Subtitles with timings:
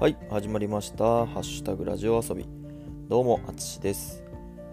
[0.00, 1.26] はい、始まりました。
[1.26, 2.48] ハッシュタグラジオ遊び。
[3.10, 4.24] どうも、あつしです、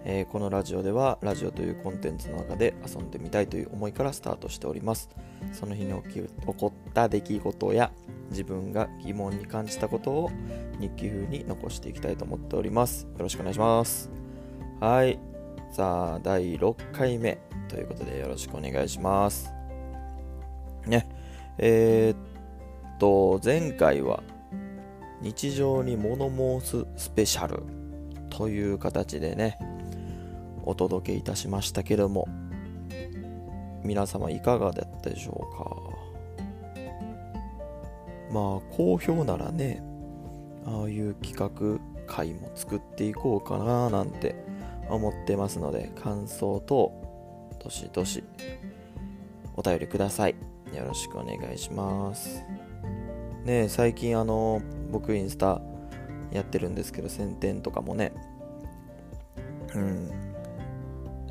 [0.06, 5.10] えーこのラジオでは、ラジオというコンテンツの中で遊んでみたいという思いからスタートしております。
[5.52, 7.92] その日に起き起こった出来事や、
[8.30, 10.30] 自分が疑問に感じたことを
[10.80, 13.02] 日記風に残していきたいと思っております。
[13.02, 14.10] よろしくお願いします。
[14.80, 15.18] はい。
[15.72, 17.36] さあ、第6回目
[17.68, 19.52] ということで、よろしくお願いします。
[20.86, 21.06] ね。
[21.58, 24.22] えーっと、前回は、
[25.20, 26.28] 日常に物
[26.60, 27.62] 申すスペシャル
[28.30, 29.58] という形でね
[30.64, 32.28] お届けいたしましたけども
[33.82, 35.76] 皆様いかがだったでしょうか？
[38.32, 39.82] まあ好評ならね
[40.66, 44.34] ああいう企画会も作っていこうかななんて
[44.88, 46.92] 思ってますので感想等
[47.62, 48.22] どしどし
[49.56, 50.34] お便りください。
[50.74, 52.44] よろしくお願いします。
[53.44, 54.60] ねえ最近あの
[54.90, 55.60] 僕インスタ
[56.32, 58.12] やってるんですけど宣伝とかもね。
[59.74, 60.10] うん。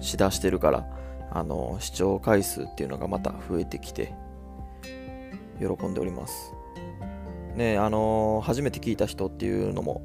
[0.02, 0.88] しだしてるから
[1.32, 4.14] あの視聴回数っていうのがまた増えてきて
[5.60, 6.54] 喜んでおります。
[7.56, 10.04] ねあの初めて聞いた人っていうのも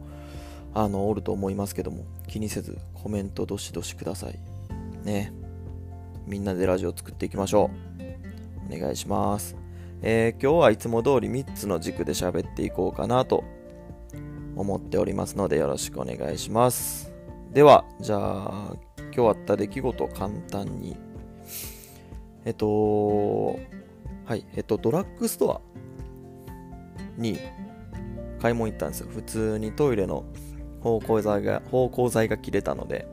[0.75, 4.39] あのおると思いますけども気にせずコメントどしどしください。
[5.05, 5.33] ね。
[6.27, 7.71] みんなでラジオ作っていきましょ
[8.69, 8.75] う。
[8.75, 9.62] お願いします。
[10.05, 13.45] えー今日はいつも通り3つの軸で喋っていこうかなと
[14.57, 17.13] 思っておりますのでよろしくお願いします。
[17.53, 18.77] では、じゃあ、
[19.15, 20.97] 今日あった出来事を簡単に。
[22.45, 23.61] えっと、
[24.25, 25.61] はい、えっと、ドラッグストア
[27.17, 27.39] に
[28.41, 29.09] 買い物行ったんですよ。
[29.09, 30.25] 普通にトイレの
[30.81, 33.07] 芳香剤が、芳香剤が切れたので、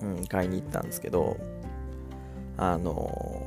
[0.00, 1.36] うん、買いに行ったんですけど、
[2.56, 3.37] あの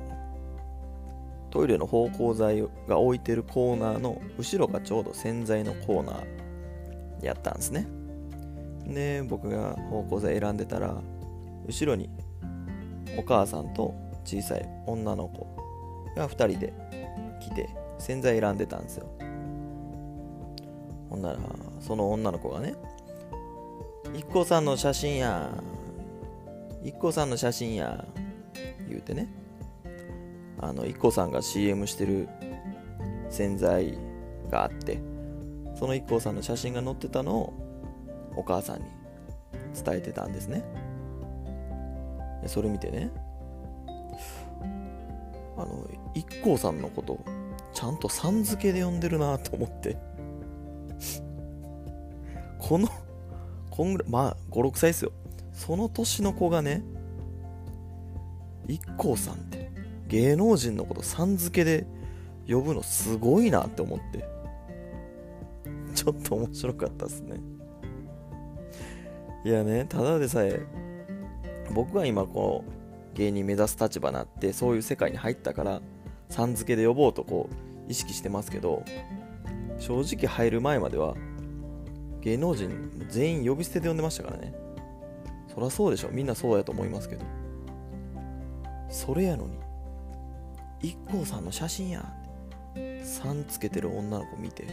[1.51, 7.87] トイレの芳香剤が置いてるコーナーの後ろがちょうど洗剤のコーナーやったんですね。
[8.87, 10.95] で僕が芳香剤選んでたら
[11.67, 12.09] 後ろに
[13.17, 15.45] お母さんと小さい女の子
[16.15, 16.73] が2人で
[17.41, 17.69] 来て
[17.99, 19.07] 洗剤選んでたんですよ。
[21.09, 21.39] ほんなら
[21.81, 22.73] その女の子がね
[24.15, 25.51] 「IKKO さんの写真や
[26.83, 28.05] IKKO さんの写真や」
[28.87, 29.40] 言うてね
[30.61, 32.29] あの IKKO さんが CM してる
[33.29, 33.97] 洗剤
[34.49, 35.01] があって
[35.75, 37.53] その IKKO さんの写真が載ってたのを
[38.35, 38.85] お母さんに
[39.73, 40.63] 伝えてたんですね。
[42.47, 43.11] それ見てね
[45.57, 47.19] あの IKKO さんのこと
[47.73, 49.97] ちゃんとさん付けで呼んでるなと思って。
[52.59, 52.87] この
[53.69, 55.11] こんぐらいまあ56歳ですよ。
[55.53, 56.83] その年の子がね
[58.67, 59.60] IKKO さんって
[60.11, 61.87] 芸能人のことさん付けで
[62.45, 64.25] 呼ぶのすごいなって思って。
[65.95, 67.39] ちょっと面白かったですね。
[69.45, 70.65] いやねただでさえ
[71.73, 75.81] 僕は今こう芸人目指す立場になってそういう世界に入ったから
[76.29, 78.83] さん付けで呼ぼうとこう意識してますけど
[79.79, 81.15] 正直入る前までは
[82.19, 82.69] 芸能人
[83.07, 84.53] 全員呼び捨てで呼んでましたからね。
[85.53, 86.09] そりゃそうでしょ。
[86.09, 87.25] みんなそうやと思いますけど。
[88.89, 89.70] それやのに。
[90.83, 92.01] IKKO さんの写真や
[92.71, 94.65] ってさんつけてる女の子見て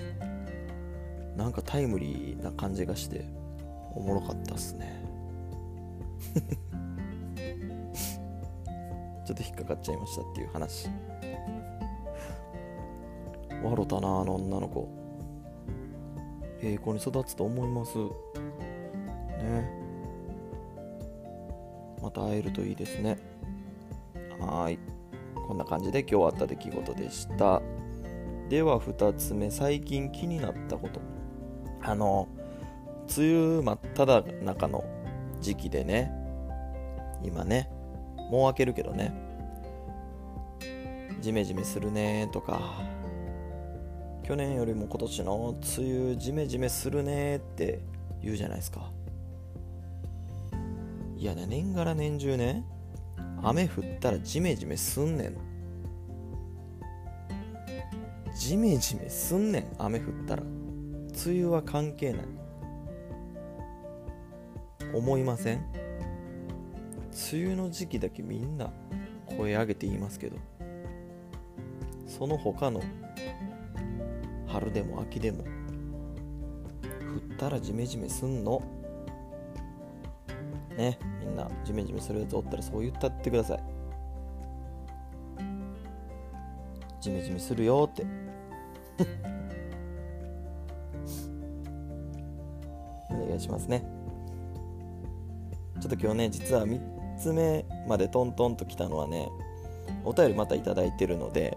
[1.36, 3.24] なんかタイムリーな感じがして
[3.94, 5.02] おもろかったっすね。
[9.24, 10.88] ちょっと引っかかっちゃいましたっていう話。
[13.62, 14.88] 笑たなあの女の子。
[16.60, 17.98] ええ子に育つと思います。
[17.98, 19.70] ね。
[22.02, 23.18] また会えるといいですね。
[24.40, 24.97] はい。
[25.48, 27.62] こんな感じで今日あった出来事でした。
[28.50, 31.00] では2つ目最近気になったこと。
[31.80, 32.28] あの
[33.16, 34.84] 梅雨真っ只中の
[35.40, 36.12] 時期でね
[37.24, 37.70] 今ね
[38.30, 39.14] もう明けるけどね
[41.22, 42.82] ジメジメするねとか
[44.24, 47.80] 去年よりも今年の梅雨ジメジメするねって
[48.22, 48.90] 言うじゃないですか。
[51.16, 52.66] いやね年がら年中ね
[53.42, 55.36] 雨降ったらジメジメすんねん。
[58.36, 59.66] ジメジメすんねん。
[59.78, 62.22] 雨降ったら梅雨は関係ない。
[64.94, 65.64] 思いません？
[67.32, 68.72] 梅雨の時期だけみんな
[69.36, 70.36] 声上げて言いますけど
[72.06, 72.80] その他の
[74.46, 75.46] 春でも秋でも降
[77.34, 78.62] ったらジメジメすんの。
[80.78, 83.62] ねみんなジメジメするやつおったらそう言ったってください。
[87.00, 88.06] ジメジメするよって。
[93.10, 93.84] お願いしますね。
[95.80, 99.28] ちょっと今日ね実は3つ目までトントンと来たのはね
[100.04, 101.56] お便りまた頂いてるので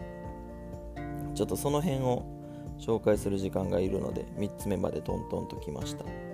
[1.33, 2.23] ちょっとその辺を
[2.79, 6.30] 紹介する時間がいるので3つ目までトントンと来ました。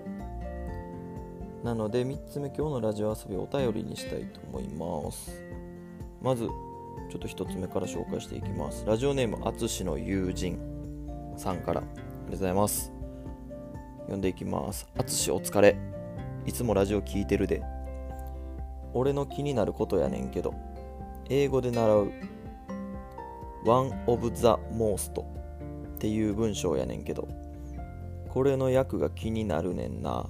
[1.63, 5.41] なので3つ目今日のラジオ遊びをお便りにしたいと思います。
[6.21, 6.47] まず
[7.09, 8.85] ちょっと1つ目から紹介していきます。
[8.85, 10.59] ラジオネームあつしの友人
[11.35, 11.81] さんから。
[11.81, 12.91] ありがとうございます。
[14.01, 14.87] 読んでいきます。
[14.97, 15.75] あつしお疲れ。
[16.45, 17.63] いつもラジオ聞いてるで。
[18.93, 20.53] 俺の気になることやねんけど。
[21.29, 22.11] 英語で習う。
[23.65, 25.25] One of the most っ
[25.97, 27.27] ていう文章やねんけど。
[28.29, 30.29] これの訳が気になるねんな。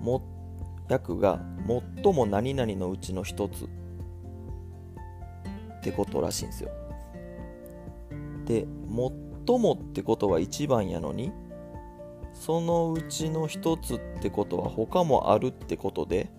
[0.00, 0.22] も
[0.88, 1.40] 訳が
[2.02, 3.64] 最も何々のうちの一つ。
[3.64, 3.68] っ
[5.82, 6.70] てことらしいんですよ。
[8.44, 8.66] で
[9.46, 11.32] 最もってことは一番やのに
[12.34, 16.30] そのうちの一つってことは他もあるってことで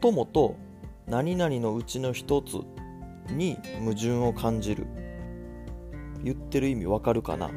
[0.00, 0.56] 最もと
[1.06, 2.60] 何々のうちの一つ
[3.32, 4.86] に矛盾を感じる。
[6.24, 7.50] 言ってる意味わかるかな？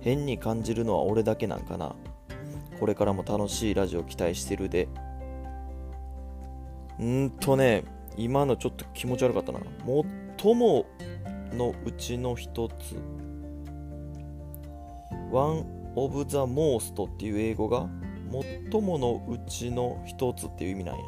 [0.00, 1.94] 変に感じるのは俺だけなんかな？
[2.78, 4.88] これからも楽しいラジオ期待してるで。
[6.98, 7.84] うんとね
[8.16, 9.60] 今のちょっと気持ち悪かったな。
[10.40, 10.86] 最も
[11.52, 12.96] のうちの一つ。
[15.30, 15.64] One
[15.96, 17.88] of the most っていう英語が
[18.70, 21.04] 最ものうちの一つっていう意味なんや。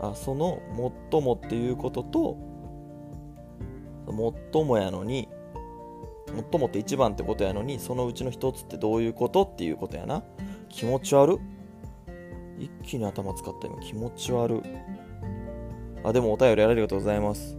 [0.00, 0.60] あその
[1.10, 2.36] 最もっていうことと
[4.52, 5.28] 最もやのに
[6.34, 10.22] 最もって一番ってことやのにそのうちの一つってどういうことっていうことやな。
[10.68, 11.38] 気持ち悪
[12.58, 13.80] 一気に頭使った今。
[13.80, 14.62] 気持ち悪
[16.02, 17.56] あでもお便りありがとうございます。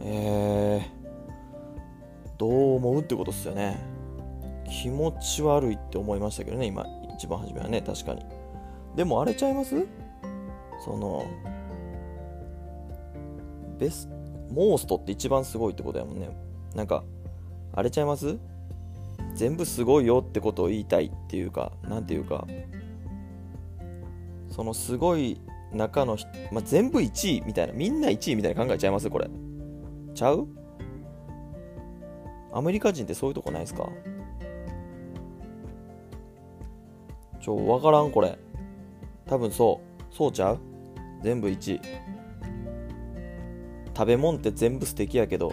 [0.00, 3.78] えー、どう思うってことっすよね。
[4.70, 7.82] 気持ち悪いって思いましたけどね今一番初めはね。
[7.82, 8.24] 確かに。
[8.94, 9.86] でもあれちゃいます？
[10.84, 11.26] その
[13.78, 14.08] ベス
[14.50, 16.30] モーストって一番すごいってことやもんね。
[16.78, 17.02] なんか
[17.72, 18.38] あれちゃいます？
[19.34, 22.46] 全部すごいよってことを言いたいっていうか何ていうか
[24.48, 25.40] そのすごい
[25.72, 26.16] 中の、
[26.52, 29.10] まあ、全部1位みたいなみんな1位みたいな考えちゃいます？
[29.10, 29.28] これ。
[30.14, 30.46] ちゃう？
[32.52, 33.88] アメリカ人ってそういうとこないですか？
[37.40, 38.38] ちょ分からんこれ。
[39.26, 40.14] 多分そう。
[40.14, 40.60] そうちゃう？
[41.24, 41.80] 全部1位。
[43.96, 45.52] 食べ物って全部素敵やけど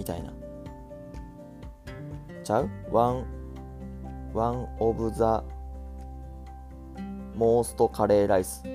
[0.00, 0.32] みたいな。
[2.42, 2.70] ちゃう？
[2.90, 3.26] ワン
[4.32, 5.44] ワンオブザ
[7.36, 8.70] モーストカレーライス違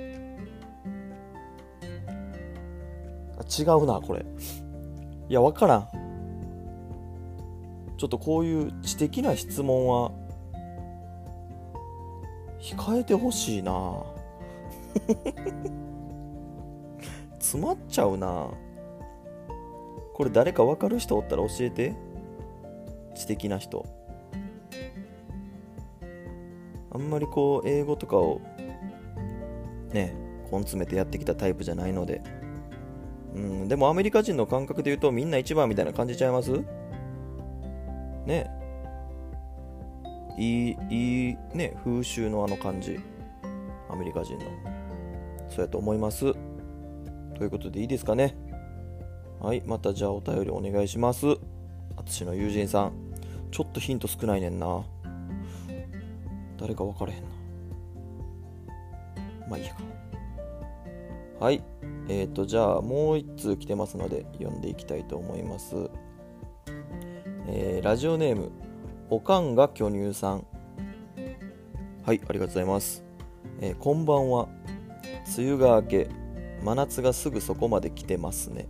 [3.63, 4.23] うなこれ。
[5.27, 5.87] いや分からん。
[7.97, 10.11] ちょっとこういう知的な質問は
[12.59, 14.03] 控えてほしいな。
[17.39, 18.49] 詰まっちゃうな。
[20.15, 21.93] これ誰か分かる人おったら教えて。
[23.15, 23.85] 知的な人。
[26.91, 28.41] あんまりこう英語とかを
[29.93, 30.13] ね
[30.51, 32.21] 根詰めてやってきたタイプじゃないので。
[33.35, 36.51] うんでもアメリカ人の感覚で言うとみんな一番みたいな感じちゃいます？
[38.25, 38.49] ね。
[40.37, 42.99] いいいいね風習のあの感じ。
[43.89, 44.41] アメリカ人の。
[45.49, 46.33] そうやと思います。
[47.35, 48.35] ということでいいですかね？
[49.45, 51.27] はいまたじゃあお便りお願いします。
[51.97, 52.93] 淳の友人さん。
[53.51, 54.83] ちょっとヒント少ないねんな。
[56.57, 57.29] 誰か分からへんな。
[59.47, 59.75] まあいいや。
[59.75, 59.83] か
[61.39, 61.61] はい
[62.09, 65.91] えーとじゃあもう1通来てますので読んでいきたいと思います。
[67.47, 68.51] えー、ラジオネーム
[69.11, 70.47] おかんが巨乳さん。
[72.03, 73.03] はいありがとうございます、
[73.61, 74.47] えー、こんばんは。
[75.37, 76.09] 梅雨が明け
[76.63, 78.67] 真夏がすぐそこまで来てますね。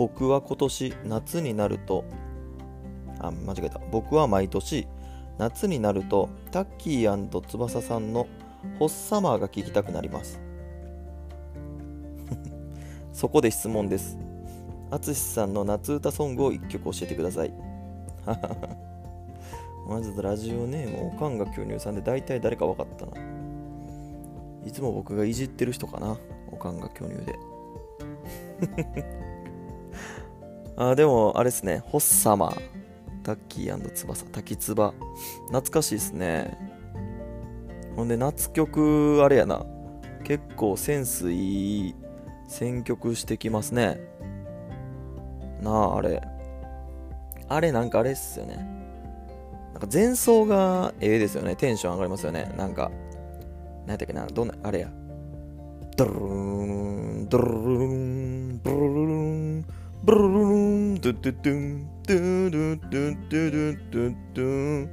[0.00, 2.06] 僕は今年夏になると
[3.18, 3.78] あ間違えた。
[3.90, 4.88] 僕は毎年
[5.36, 8.26] 夏になるとタッキー翼さんの
[8.78, 10.40] ホッサマーが聴きたくなります。
[13.12, 14.16] そこで質問です。
[14.90, 17.52] 淳さんの夏歌ソングを1曲教えてください。
[19.86, 23.12] まずラジオネームおかんが巨乳さんで大体誰か分かったな。
[24.64, 26.16] いつも僕がいじってる人かな
[26.50, 27.38] おかんが巨乳で。
[30.82, 31.82] あでもあれですね。
[31.84, 32.48] ホッサマ。
[32.48, 32.60] ー
[33.22, 34.94] タッキー翼滝つば
[35.48, 36.56] 懐かしいですね。
[37.96, 39.66] ほんで夏曲あれやな。
[40.24, 41.94] 結構センスいい
[42.48, 44.00] 選曲してきますね。
[45.60, 46.22] なああれ。
[47.50, 48.56] あれなんかあれっすよね。
[49.74, 51.56] なんか前奏がええですよね。
[51.56, 52.54] テンション上がりますよね。
[52.56, 52.90] なんか、
[53.86, 54.88] 何やったっけな、どんな、あれや。
[55.96, 59.66] ドルルン、ドルルン、ドルルン、
[60.02, 63.50] ドルルン、ゥドゥドゥン、ドゥドゥドゥドゥ
[63.90, 64.90] ドゥドゥ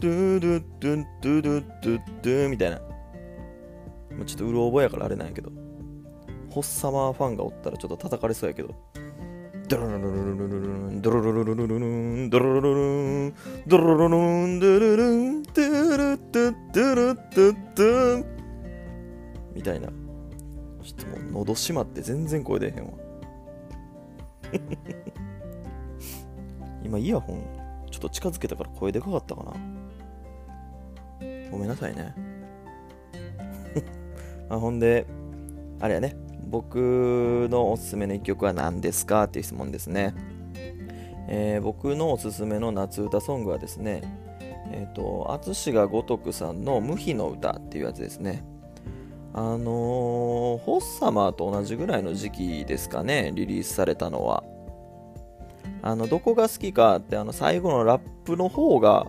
[0.00, 2.80] ドゥドゥドゥドゥドゥドゥドゥみたいな。
[4.26, 5.50] ちょっとうろ覚えやからあれなんやけど。
[6.50, 8.74] ホッサマーファンがおったらちょっと叩かれそうやけど。
[9.68, 12.80] ドロロロロロロロンドロロロロロロンドロロロロ
[13.28, 13.34] ン
[13.68, 18.24] ドロロロンドロロロンドゥルドゥドゥルドゥドゥ
[19.54, 19.94] みたいなちょ
[20.90, 22.90] っともう喉閉まって全然声出へんわ
[26.84, 27.42] 今イヤホン
[27.90, 29.52] ちょっと近づけたから声でかかったかな？
[31.50, 32.14] ごめんなさいね。
[34.48, 35.06] あほんで
[35.80, 36.16] あれやね。
[36.50, 40.14] 僕のおすすめの一曲は何ですかっていう質問ですね、
[41.28, 44.02] えー、僕のおすすめの夏歌ソングはですね
[44.72, 48.44] えっ、ー、と淳が如くさんの「無比の歌」っていうやつですね。
[49.32, 49.60] あのー、
[50.58, 54.42] ホッサマーと同じぐらいの時期ですかねリリースされたのは。
[55.82, 59.06] あのどこが好きかってあの最後のラップの方が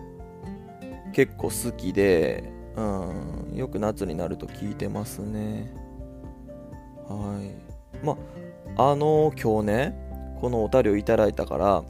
[1.12, 5.72] 結構好きで、うん、よく夏になると聞いてますね。
[7.08, 8.04] はい。
[8.04, 8.16] ま
[8.76, 11.84] あの今日ねこのお便りをいただいたから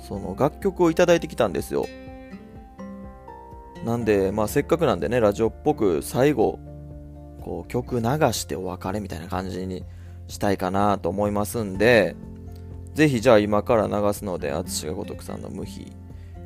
[0.00, 1.86] その楽曲をいただいてきたんですよ。
[3.84, 6.58] なんでまあせっかくなんでねラジオっぽく最後
[7.42, 9.84] こう曲流してお別れみたいな感じに
[10.26, 12.16] したいかなと思いますんで
[12.94, 15.92] ぜひじゃあ今から流すので淳が如くさんの無比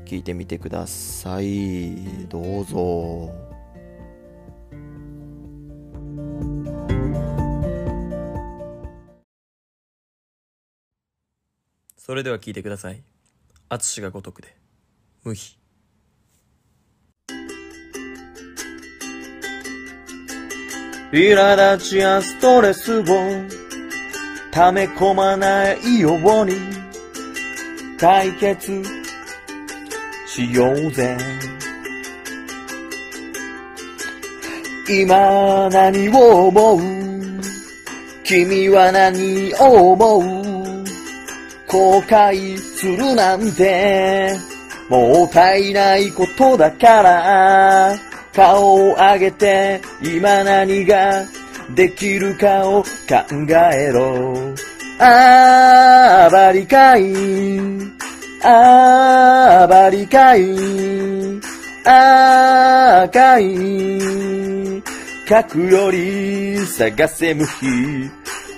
[0.06, 1.94] 聞いてみてください
[2.28, 3.48] どうぞ
[12.08, 13.02] それでは聞いてください。
[13.68, 14.56] 淳が如くで、
[15.24, 15.58] 無比。
[21.12, 23.04] 苛立ちやストレスを
[24.58, 26.56] 溜め込まないように。
[27.96, 28.82] 解決
[30.26, 31.16] しようぜ。
[34.88, 36.80] 今何を思う？
[38.24, 40.84] 君は何を思う？
[41.68, 44.34] 後悔するなんて、
[44.88, 47.96] もったいないことだから、
[48.34, 51.22] 顔を上げて今何が
[51.74, 52.88] できるかを考
[53.72, 54.54] えろ。
[55.00, 57.12] あばりかい、
[58.42, 60.56] あばりかい、
[61.84, 64.82] 赤い、
[65.28, 68.10] 書くより探せむ日。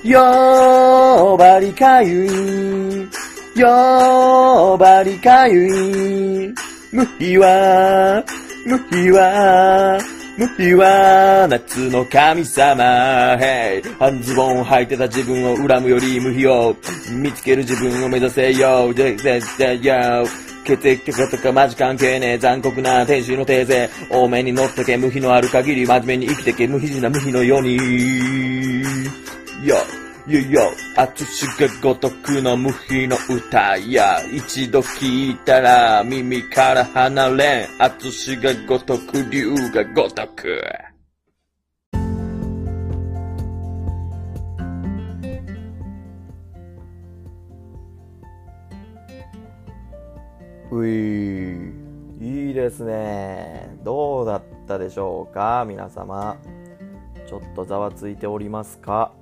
[0.03, 6.55] よばりかゆい、よばりかゆい、
[6.91, 8.25] 無比は、
[8.65, 9.99] 無比は、
[10.41, 16.75] 無比は、夏の神様、Hey、半ズボン履いてた自分を恨むより無比を、
[17.11, 20.25] 見つける自分を目指せよ、で、で、で、よ、
[20.65, 22.39] 血液とかとかマジ関係ねえ。
[22.39, 24.97] 残酷な天使のテーゼ多めに乗ってけ。
[24.97, 26.67] 無比のある限り真面目に生きてけ。
[26.67, 27.77] 無比な無比のように。
[29.67, 29.77] よ、
[30.27, 30.61] よよ、
[30.97, 40.63] あつしがごとくの無比の歌や、一度聞いたら耳から離れん、あつしがごとく竜がごとく。
[50.73, 51.73] うい
[52.21, 53.77] いいですね。
[53.83, 56.37] どうだったでしょうか皆様。
[57.27, 59.13] ちょっとざわついておりますか？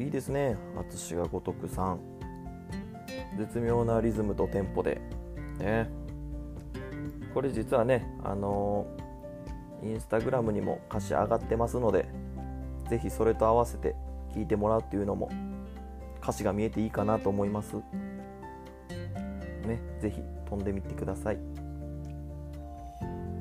[0.00, 0.56] いいですね。
[0.74, 2.00] 淳が如くさん。
[3.36, 4.98] 絶妙なリズムとテンポで。
[5.58, 5.90] ね。
[7.34, 12.08] これ実はねあのー、インスタグラムにも歌詞上がってますので
[12.88, 13.94] ぜひそれと合わせて
[14.34, 15.30] 聴いてもらうっていうのも
[16.22, 17.76] 歌詞が見えていいかなと思います。
[19.66, 19.80] ね。
[20.00, 21.38] ぜひ飛んでみてください。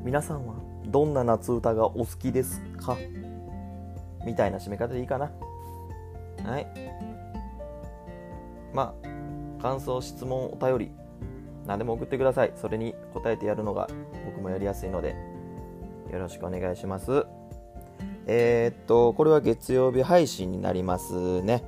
[0.04, 0.56] 皆さんは
[0.88, 2.98] どんな夏歌がお好きですか？
[4.26, 5.32] みたいな締め方でいいかな。
[6.50, 6.68] はい。
[8.74, 10.92] まあ、感想、質問、お便り、
[11.68, 12.54] 何でも送ってください。
[12.56, 13.88] それに答えてやるのが
[14.26, 15.16] 僕もやりやすいので、
[16.12, 17.26] よろしくお願いします。
[18.26, 21.64] えー、っと、これは月曜日配信になりますね。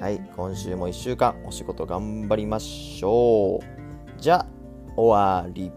[0.00, 4.20] はい、今週も1週間お仕事頑張りましょう。
[4.20, 4.46] じゃあ、
[4.96, 5.72] 終わり。